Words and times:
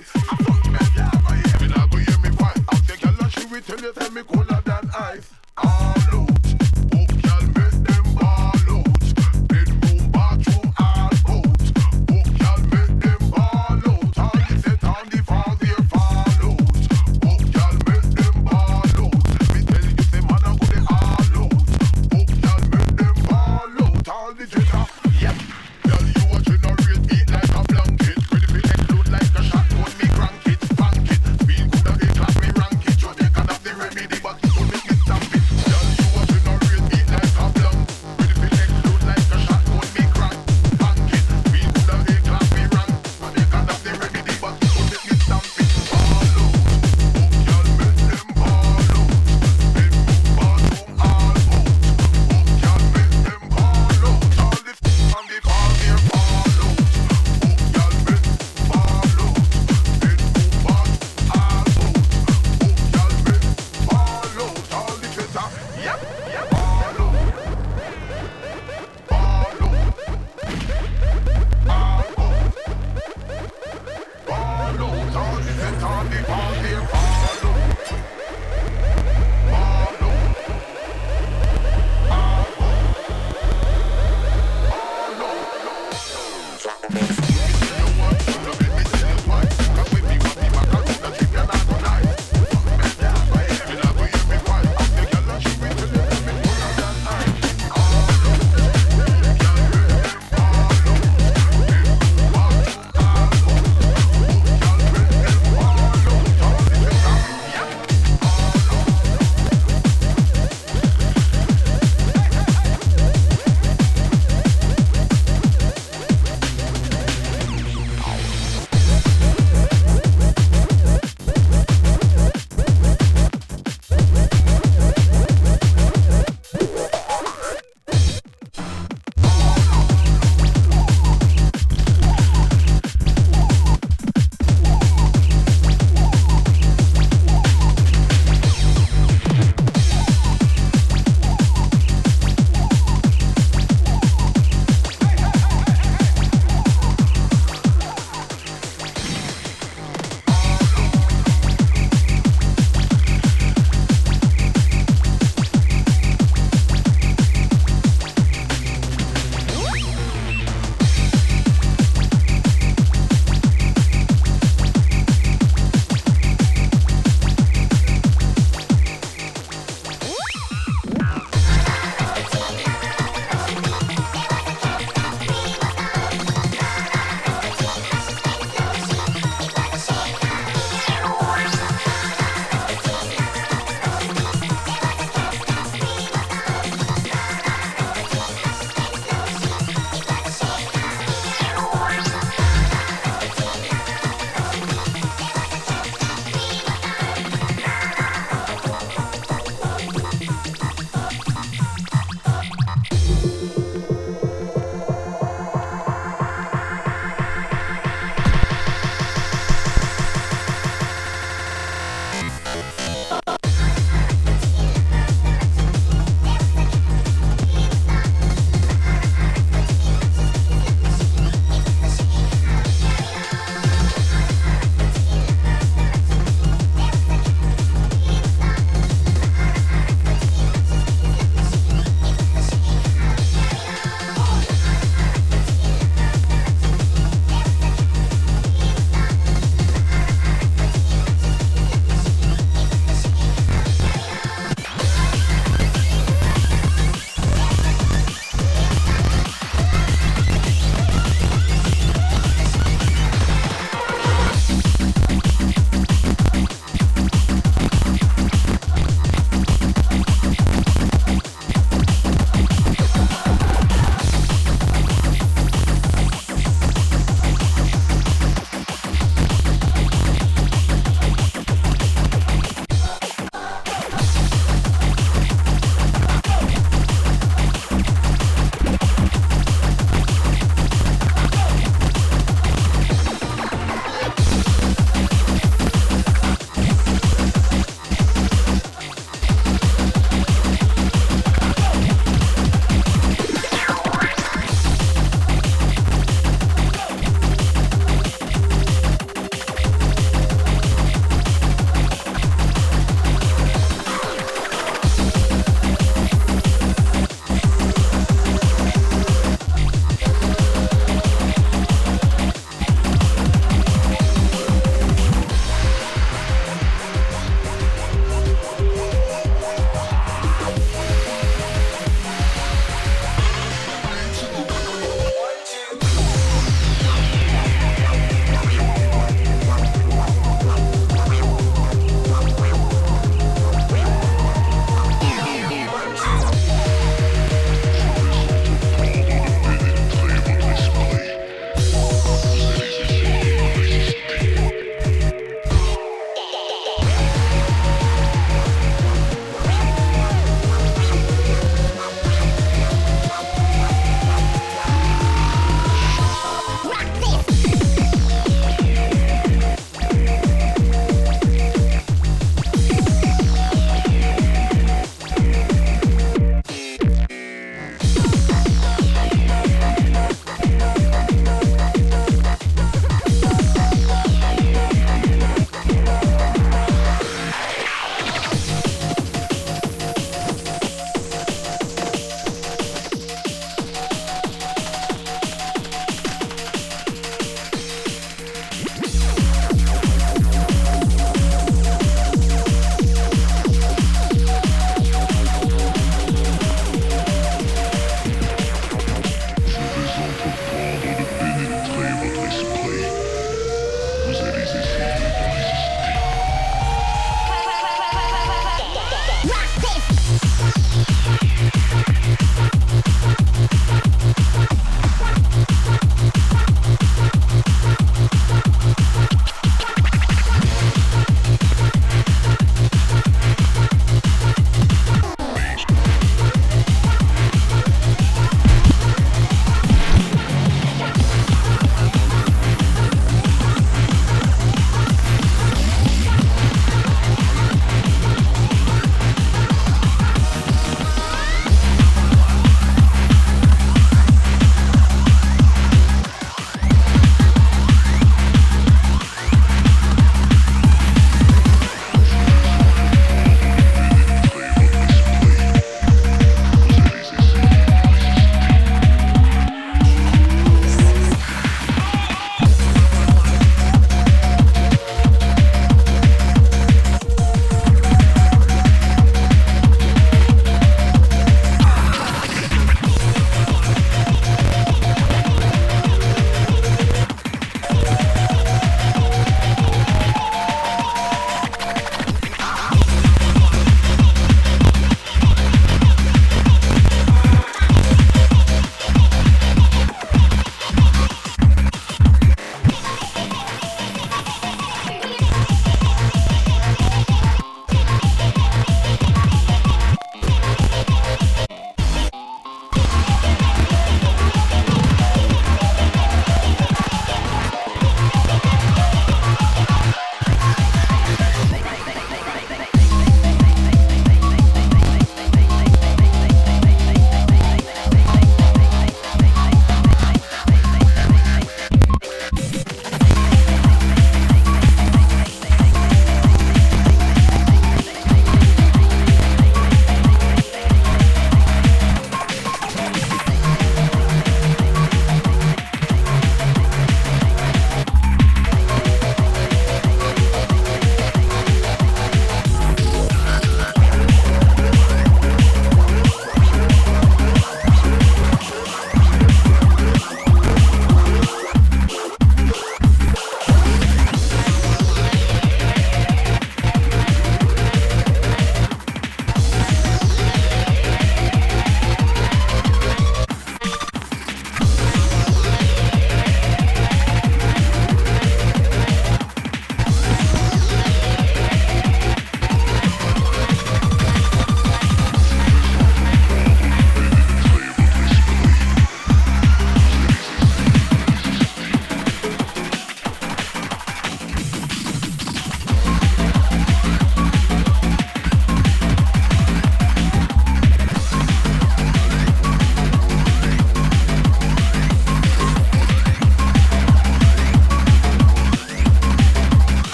life. 0.00 0.39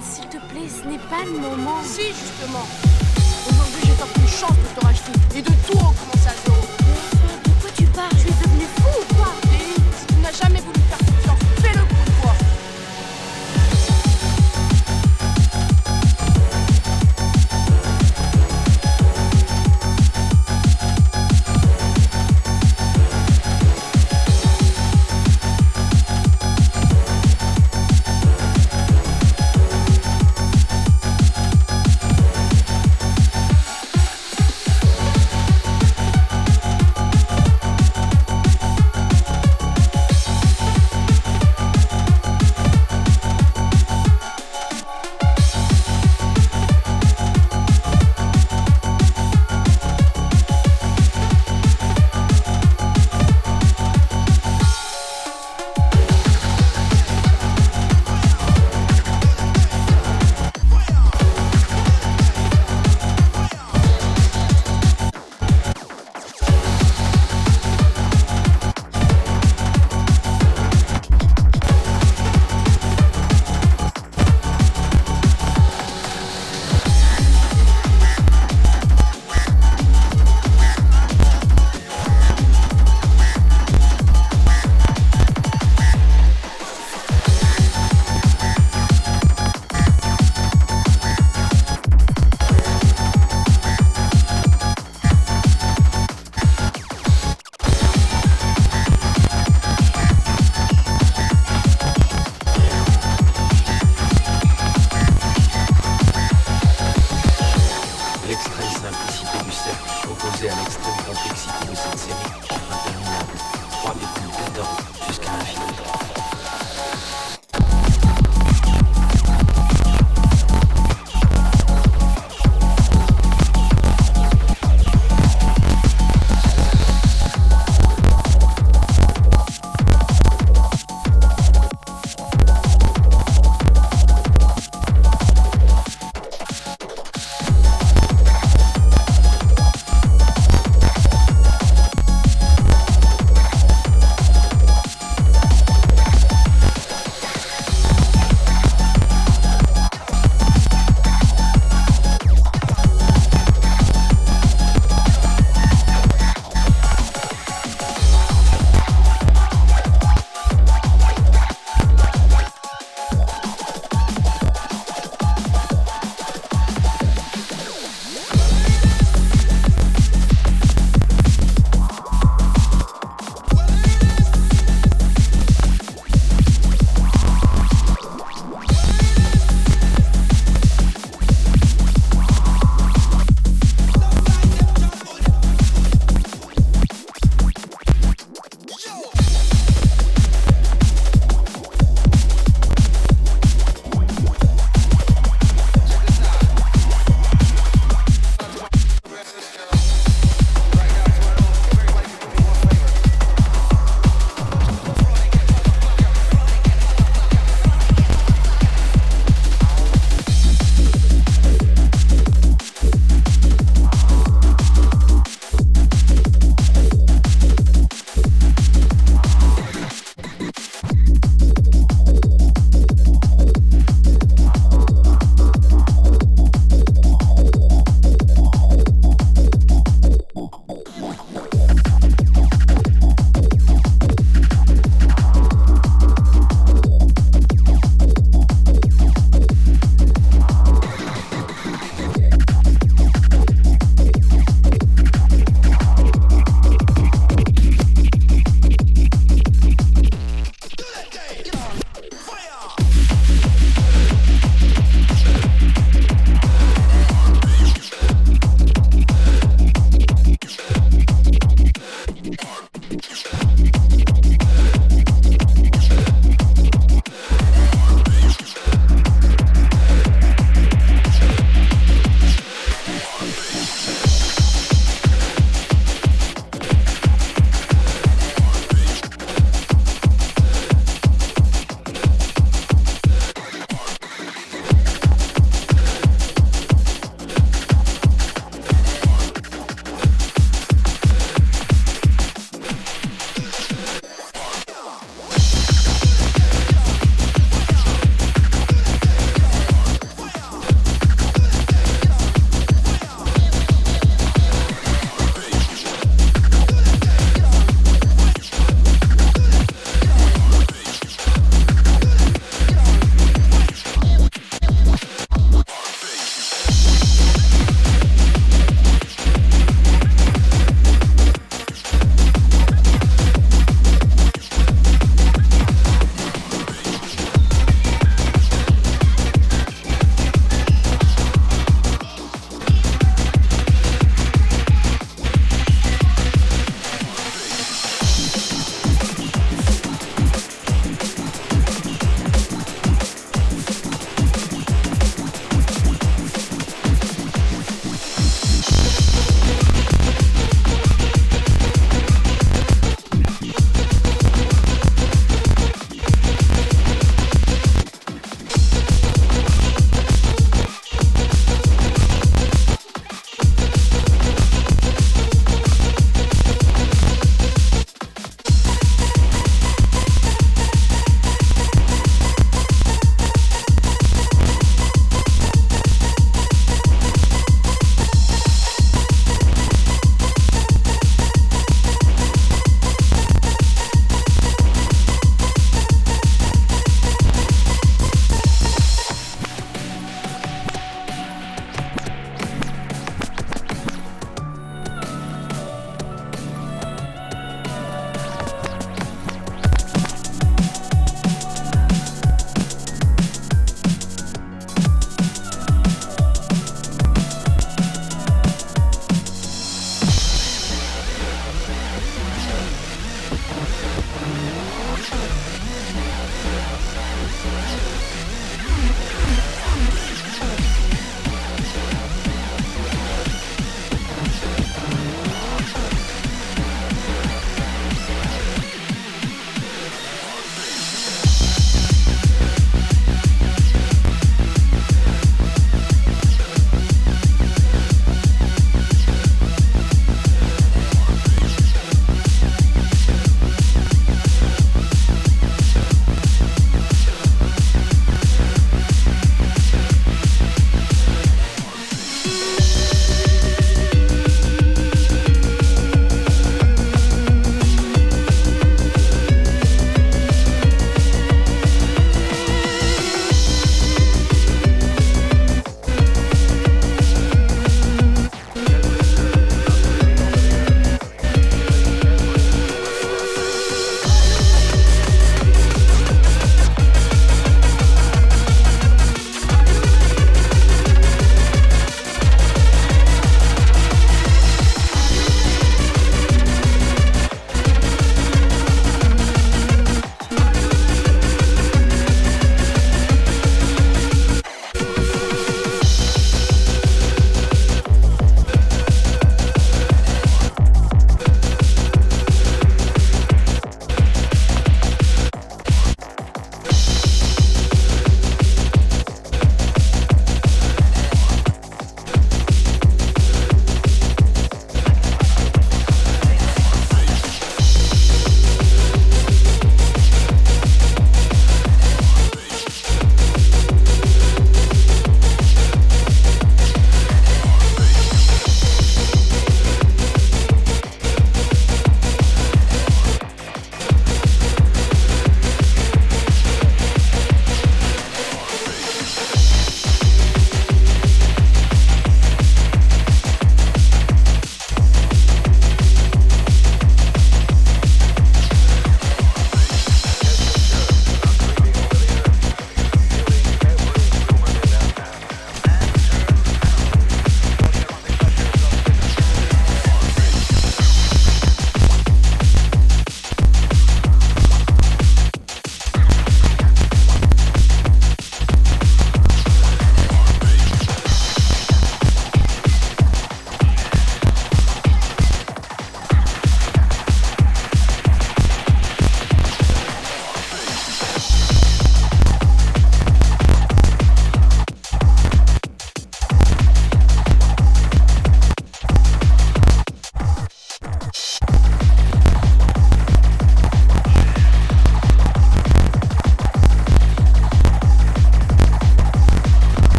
S'il 0.00 0.28
te 0.28 0.38
plaît, 0.48 0.68
ce 0.68 0.88
n'est 0.88 0.98
pas 0.98 1.24
le 1.24 1.38
moment. 1.38 1.80
Si, 1.84 2.08
justement. 2.08 2.66